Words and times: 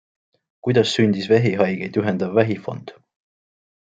Kuidas 0.67 0.93
sündis 0.95 1.27
vähihaigeid 1.33 2.01
ühendav 2.03 2.33
vähifond? 2.39 2.95